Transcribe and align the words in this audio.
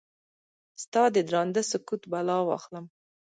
ستا 0.83 1.03
ددرانده 1.15 1.61
سکوت 1.71 2.01
بلا 2.11 2.37
واخلم؟ 2.47 2.85